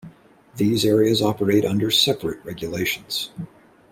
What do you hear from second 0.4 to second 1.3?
These areas